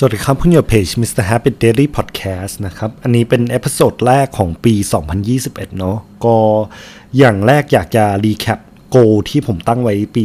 [0.00, 1.24] สวัสดีครับคุณอยู่เพจ Mr.
[1.30, 4.74] Happy Daily Podcast นะครับ อันนี้เป็น episode แรกของปี
[5.26, 6.36] 2021 เนาะก็
[7.18, 8.60] อย่างแรกอยากจะ recap
[8.90, 8.96] goal
[9.30, 10.24] ที่ผมตั้งไว้ปี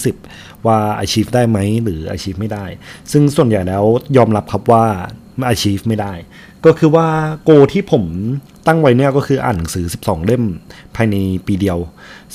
[0.00, 2.64] 2020 ว่า achieve ได้ไหมหรือ achieve ไม่ได้
[3.12, 3.84] ซึ่งส่วนใหญ่แล้ว
[4.16, 4.84] ยอมรับครับว่า
[5.52, 6.12] achieve ไม่ได้
[6.64, 7.08] ก็คือว่า
[7.44, 8.04] goal ที่ผม
[8.66, 10.44] ตั้งไว้เนี่ยก็คืออ่านหนังสือ 12 เล่ม
[10.96, 11.16] ภายใน
[11.46, 11.78] ปีเดียว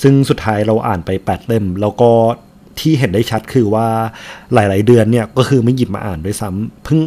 [0.02, 2.10] ซึ่งสุดท้ายเราอ่านไป 8 เล่ม แล้วก็
[2.80, 3.86] ที่เห็นได้ชัดคือว่า
[4.54, 7.00] หลาย ๆ เดือนเนี่ยก็คือไม่หยิบมาอ่านด้วยซ้ำเพิ่ง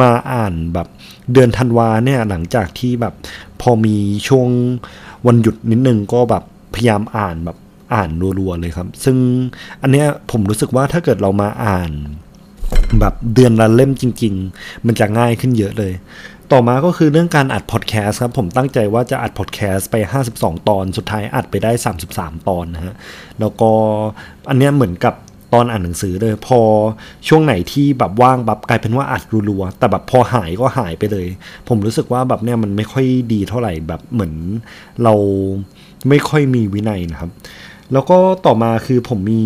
[0.00, 0.88] มาอ่านแบบ
[1.32, 3.14] เดือนธันวาเนี่ยหลังจากที่แบบ
[3.60, 3.96] พอมี
[4.28, 4.48] ช่วง
[5.26, 7.58] วันหยุดนิดนึงก็แบบพยายามอ่านแบบ
[7.94, 9.16] อ่านรัว ๆ เลยครับ ซึ่ง
[9.82, 11.90] อันเนี้ยผมรู้สึกว่าถ้าเกิดเรามาอ่าน
[13.00, 15.92] แบบเดือนละเล่มจริง ๆ มันจะง่ายขึ้นเยอะเลย
[16.52, 19.96] ต่อมาก็คือเรื่องการอัดพอดแคสต์ครับ ผมตั้งใจว่าจะอัดพอดแคสต์ไป
[20.32, 21.72] 52 ตอน สุดท้ายอัดไปได้
[22.10, 22.94] 33 ตอนนะฮะ
[23.40, 23.70] แล้วก็
[24.48, 25.14] อันเนี้ยเหมือนกับ
[25.54, 26.60] ตอนอ่านหนังสือเลย พอ
[27.28, 31.26] ช่วงไหนที่แบบว่างแบบกลายเป็นว่าอัดรัวๆแต่แบบพอหายก็หายไปเลย
[31.68, 34.32] ผมรู้สึกว่าแบบเนี้ยมันไม่ค่อยดีเท่าไหร่แบบเหมือน
[35.04, 35.14] เรา
[36.08, 37.30] ไม่ค่อยมีวินัยนะครับ
[37.92, 39.44] แล้วก็ต่อมาคือผมมี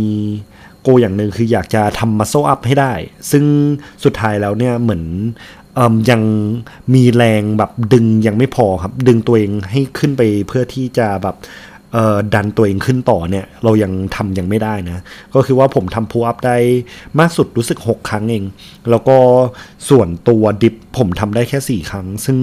[0.82, 2.92] โกอย่างหนึ่งคืออยากจะทำมัสโซอัพให้ได้
[3.30, 3.44] ซึ่ง
[4.04, 5.02] สุดท้ายแล้วเนี่ยเหมือน
[6.10, 6.22] ยัง
[6.94, 11.36] มีแรงแบบดึงยังไม่พอครับ ดึงตัวเองให้ขึ้นไปเพื่อที่จะแบบ
[12.34, 15.02] ดันตัวเองขึ้นต่อเนี่ยเรายังทำยังไม่ได้นะ
[15.34, 16.58] ก็คือว่าผมทำพูอัพได้
[17.18, 18.44] มากสุดรู้สึก 6 ครั้งเอง
[18.90, 19.16] แล้วก็
[19.88, 22.38] ส่วนตัวดิฟผมทำได้แค่ 4 ครั้ง ซึ่ง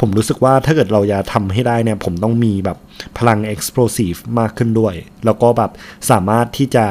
[0.00, 2.78] ผมรู้สึกว่าถ้าเกิดเราจะทำให้ได้เนี่ย ผมต้องมีแบบ
[3.18, 4.94] พลัง explosive มากขึ้นด้วย
[5.24, 5.70] แล้วก็แบบ
[6.10, 6.86] สามารถที่จะ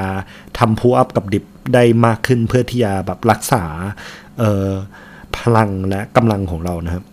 [0.59, 3.63] ทำพูอัพกับดิฟได้มากขึ้นเพื่อที่จะแบบรักษา
[5.37, 7.03] พลังและกำลังของเรานะครับ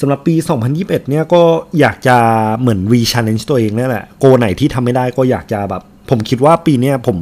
[0.00, 0.34] สำหรับปี
[0.72, 1.42] 2021 เนี่ยก็
[1.80, 2.16] อยากจะ
[2.60, 7.18] เหมือน re-challenge ตัวเองนี่แหละ โกไหนที่ทำไม่ได้ก็อยากจะแบบ ผมคิดว่าปีนี้ผม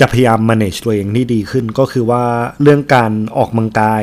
[0.00, 2.24] จะพยายาม manage ตัวเองที่ดีขึ้นก็คือว่า
[2.62, 4.02] เรื่องการออกกำลังกาย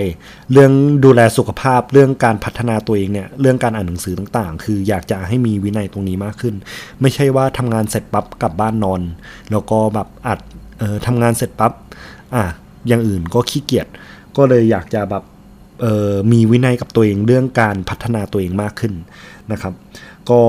[0.51, 0.71] เรื่อง
[1.05, 6.55] ดูแลสุขภาพ เรื่องการพัฒนาตัวเองเนี่ยเรื่องการอ่านหนังสือต่างๆ คืออยากจะให้มีวินัยตรงนี้มากขึ้น
[7.01, 9.01] ไม่ใช่ว่าทำงานเสร็จปั๊บกลับบ้านนอน
[9.51, 10.39] แล้วก็แบบอัด
[10.81, 11.73] ออทำงานเสร็จปั๊บ
[12.35, 12.43] อะ
[12.87, 13.87] อย่างอื่นก็ขี้เกียจ
[14.37, 15.23] ก็เลยอยากจะแบบ
[16.31, 18.93] มีวินัยกับตัวเองเรื่องการพัฒนาตัวเองมากขึ้น
[19.51, 19.73] นะครับ
[20.29, 20.41] ก็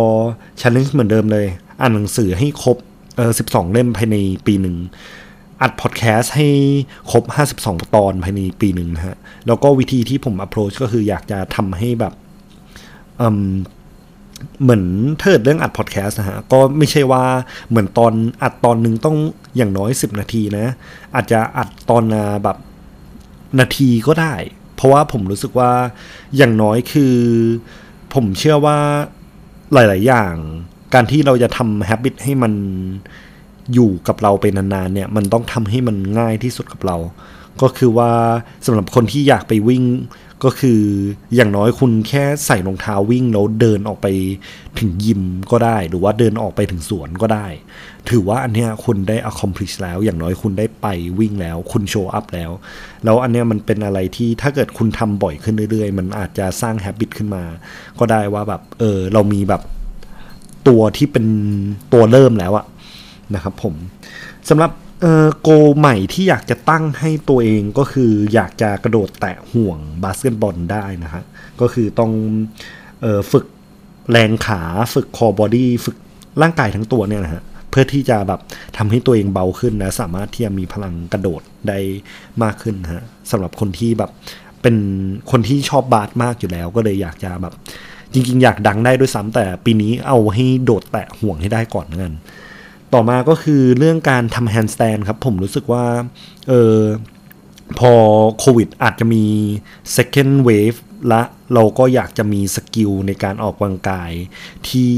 [0.61, 1.47] ชันเลนจ์เหมือนเดิมเลย
[1.81, 2.77] อ่านหนังสือให้ครบ
[3.17, 4.17] เออ12 เล่มภายใน
[4.47, 4.77] ปีหนึ่ง
[5.63, 6.49] อัดพอดแคสต์ให้
[7.11, 7.25] ครบ
[7.61, 9.17] 52 ตอนภายในปีหนึ่งนะฮะ
[9.47, 12.15] แล้วก็วิธีที่ผม approach ก็คืออยากจะทำให้แบบ
[14.63, 14.85] เหมือน
[15.21, 17.25] เทิดเรื่องอัดพอดแคสต์นะฮะ ก็ไม่ใช่ว่า
[17.69, 19.17] เหมือนตอนอัดตอนหนึ่งต้อง
[19.57, 20.67] อย่างน้อย 10 นาทีนะ
[21.15, 22.05] อาจจะอัดตอน
[22.45, 22.57] แบบ
[23.61, 24.35] นาทีก็ได้
[24.77, 25.73] เพราะว่าผมรู้สึกว่า
[26.37, 27.15] อย่างน้อยคือ
[28.15, 28.79] ผมเชื่อว่า
[29.73, 30.35] หลาย ๆ อย่าง
[30.95, 32.53] การที่เราจะทำ habit ให้มัน
[33.75, 36.97] อยู่กับเราไปนาน ๆ เนี่ย มันต้องทำให้มันง่ายที่สุดกับเรา
[37.63, 38.13] ก็คือว่า
[38.67, 39.85] สำหรับคนที่อยากไปวิ่ง
[40.45, 40.81] ก็คือ
[41.35, 44.07] อย่างน้อยคุณแค่ใส่รองเท้าวิ่งแล้วเดินออกไป
[44.79, 47.47] ถึงยิมก็ได้ หรือว่าเดินออกไปถึงสวนก็ได้
[48.11, 50.87] ถือว่าอันเนี้ยคุณได้ accomplish แล้ว อย่างน้อยคุณได้ไป
[51.19, 52.51] วิ่งแล้ว คุณโชว์อัพแล้ว
[53.05, 57.45] แล้วอันเนี้ยมันเป็นอะไรที่ถ้าเกิดคุณทำบ่อยขึ้นเรื่อยๆ มันอาจจะสร้าง habit ขึ้นมา
[57.99, 59.63] ก็ได้ว่าแบบเออเรามีแบบ
[60.69, 61.27] ตัวที่เป็น
[61.93, 62.67] ตัวเริ่มแล้วอะ
[63.35, 63.75] นะครับผม
[64.49, 64.71] สำหรับ
[65.01, 65.49] เออโก
[65.79, 71.23] ใหม่ที่อยากจะตั้งให้ตัวเองก็คืออยากจะกระโดดแตะห่วงบาสเกตบอลได้นะฮะ
[71.61, 72.13] ก็คือต้อง
[73.03, 73.47] เออฝึก
[74.11, 74.63] แรงขา
[74.95, 75.97] ฝึก core body ฝึก
[76.43, 78.41] ร่างกายทั้งตัวเนี่ยนะฮะ เพื่อที่จะแบบ
[78.77, 81.79] ทำให้ตัวเองเบาขึ้นและสามารถที่จะมีพลังกระโดดได้
[82.43, 84.11] มากขึ้นฮะสำหรับคนที่แบบ
[84.63, 84.77] เป็น
[85.31, 87.55] คนที่ชอบบาสมากอยู่แล้วก็เลยอยากจะแบบ
[88.13, 92.13] จริง ๆ อยาก dunk ได้ด้วยซ้ำแต่ปีนี้เอาให้โดดแตะห่วงให้ได้ก่อนเงิน
[92.95, 95.85] ต่อมาก็คือเรื่องการทำ handstand ครับ ผมรู้สึกว่า
[96.49, 96.79] เออ
[97.79, 97.93] พอ
[98.39, 99.25] โควิดอาจจะมี
[99.97, 101.23] second wave และ
[101.55, 104.11] เราก็อยากจะมี skill ในการออกกำลังกาย
[104.69, 104.93] ที่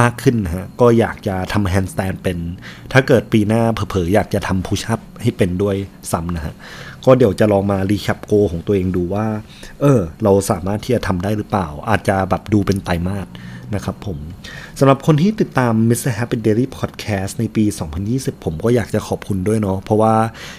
[0.00, 2.38] มากขึ้นฮะ ก็อยากจะทำ handstand เป็น
[2.92, 5.76] ถ้าเกิดปีหน้าเผลอๆอยากจะทำ push up ให้เป็นด้วย
[6.12, 6.54] ซ้ำนะฮะ
[7.06, 9.26] ก็เดี๋ยวจะลองมา recap goal ของตัวเองดูว่า
[9.80, 13.28] เออ เราสามารถที่จะทำได้หรือเปล่า อาจจะแบบดูเป็นไตรมาส
[13.74, 14.18] นะครับผม
[14.78, 16.12] สำหรับคนที่ติดตาม Mr.
[16.18, 17.64] Happy Daily Podcast ในปี
[18.04, 20.14] 2020 ผมก็อยากจะขอบคุณด้วยเนาะเพราะว่า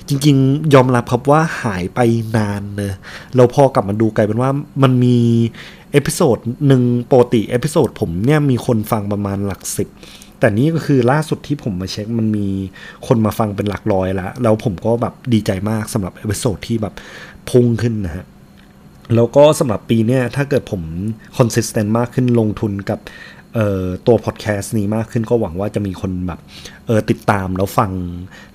[0.08, 2.00] จริงๆ ยอมรับครับว่าหายไป
[2.38, 2.96] นานเนะ
[3.36, 4.50] เราพอกลับมาดูกลายเป็นว่า
[4.84, 5.18] มันมี
[5.92, 9.88] episode หนึ่งปกติ episode ผมเนี่ยมีคนฟังประมาณหลักสิบ
[10.42, 12.48] แต่นี้ก็คือล่าสุดที่ผมมาเช็คมันมี
[13.08, 16.94] คนมาฟังเป็นหลักร้อยแล้ว แล้วผมก็แบบดีใจมากสำหรับ episode ที่แบบ
[17.50, 18.26] พุ่งขึ้นนะฮะ
[19.16, 20.82] แล้วก็สำหรับปีเนี้ยถ้าเกิดผม
[21.38, 23.00] consistent มากขึ้นลงทุนกับ
[24.08, 26.40] ตัวพอดแคสต์นี้มากขึ้นก็หวังว่าจะมีคนแบบ
[26.86, 27.92] เออติดตามแล้วฟัง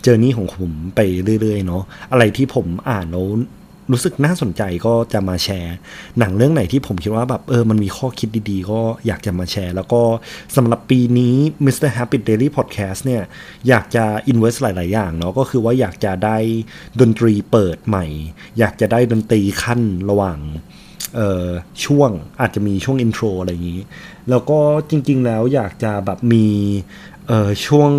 [0.03, 1.01] เจอร์นี่ของผมไป
[1.41, 3.27] เรื่อยๆเนาะอะไรที่ผมอ่านแล้ว
[3.93, 5.77] รู้สึกน่าสนใจก็จะมาแชร์
[6.19, 10.03] หนังเรื่องไหนที่ผมคิดว่าแบบเออมันมีข้อคิดดีๆ ก็อยากจะมาแชร์ แล้วก็
[10.57, 11.35] สำหรับปีนี้
[11.67, 11.91] Mr.
[11.97, 13.23] Happy Daily Podcast เนี่ย
[13.69, 16.39] อยากจะ invest หลาย ๆ อย่างเนาะก็คือว่าอยากจะได้
[17.01, 18.07] ดนตรีเปิดใหม่
[18.59, 19.81] อยากจะได้ดนตรีคั่น
[20.11, 20.39] ระหว่าง
[21.17, 21.47] เอ่อ
[21.85, 22.11] ช่วง
[22.41, 23.83] อาจจะมีช่วง intro อะไรอย่างนี้
[24.31, 24.59] แล้วก็
[24.91, 26.47] จริง ๆ แล้วอยากจะแบบมี
[27.29, 27.91] เอ่อช่วง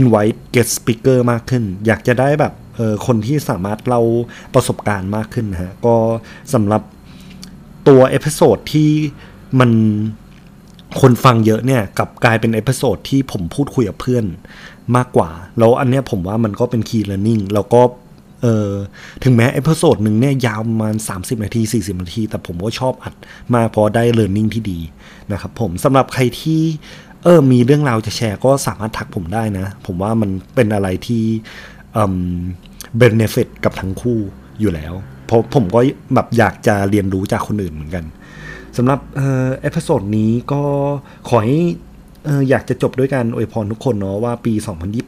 [0.00, 2.52] invite guest speaker มากขึ้น อยากจะได้แบบ
[3.06, 4.02] คนที่สามารถเล่า
[4.54, 5.96] ประสบการณ์มากขึ้นนะฮะ ก็
[6.54, 6.82] สำหรับ
[7.88, 8.90] ตัว episode ที่
[9.60, 9.70] มัน
[11.00, 14.24] คนฟังเยอะเนี่ยกลับกลายเป็น episode ที่ผมพูดคุยกับเพื่อน
[14.96, 17.80] มากกว่า แล้วอันเนี้ยผมว่ามันก็เป็น key learning แล้วก็
[18.42, 18.70] เออ
[19.24, 23.14] ถึงแม้ episode หนึ่งเนี่ยยาวประมาณ 30 นาที 40 นาที แต่ผมก็ชอบอัด
[23.54, 24.78] มากเพราะได้ learning ที่ดี
[25.32, 26.62] นะครับผมสำหรับใครที่
[27.22, 31.24] เออมีเรื่องราวจะแชร์ก็สามารถทักผมได้นะ ผมว่ามันเป็นอะไรที่
[31.94, 32.16] เอ่อ
[33.00, 34.18] benefit กับทั้งคู่
[34.60, 34.94] อยู่แล้ว
[35.26, 35.80] เพราะผมก็
[36.14, 38.04] แบบอยากจะเรียนรู้จากคนอื่นเหมือนกัน
[38.76, 40.62] สำหรับ episode นี้ก็
[41.28, 41.60] ขอให้
[42.28, 44.52] อออยากจะจบด้วยการอวยพรทุกคนเนาะว่าปี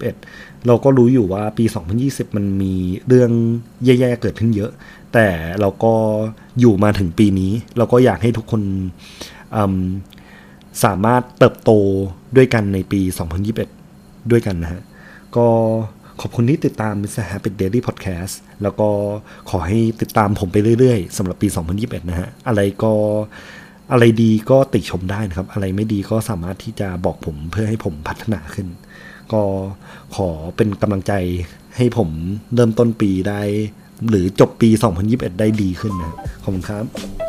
[0.07, 1.65] 2021 เราก็รู้อยู่ว่าปี
[2.01, 2.73] 2020 มันมี
[3.09, 3.31] เรื่อง
[3.85, 4.71] แย่ๆเกิดขึ้นเยอะ
[5.13, 5.27] แต่
[5.61, 5.95] เราก็
[6.61, 8.63] อยู่มาถึงปีนี้ เราก็อยากให้ทุกคน
[10.85, 11.71] สามารถเติบโต
[12.37, 13.01] ด้วยกันในปี
[13.67, 14.83] 2021 ด้วยกันนะฮะ
[15.37, 15.47] ก็
[16.21, 17.25] ขอบคุณที่ติดตาม Mr.
[17.31, 18.89] Happy Daily Podcast แล้วก็
[19.51, 21.49] ขอให้ติดตามผมไปเรื่อยๆสำหรับปี
[21.79, 22.93] 2021 นะฮะ อะไรก็
[23.93, 28.69] อะไรดีก็ติชมได้นะครับ อะไรไม่ดีก็สามารถที่จะบอกผมเพื่อให้ผมพัฒนาขึ้น
[29.33, 29.43] ก็
[30.15, 31.13] ขอเป็นกำลังใจ
[31.77, 32.09] ให้ผม
[32.55, 33.43] เริ่มต้นปีได้
[34.09, 34.69] หรือจบปี
[35.05, 37.26] 2021 ได้ดีขึ้นนะ ขอบคุณครับ